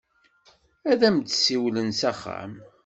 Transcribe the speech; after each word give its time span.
Ad 0.91 1.01
am-d-siwlen 1.07 1.89
s 1.99 2.01
axxam. 2.11 2.53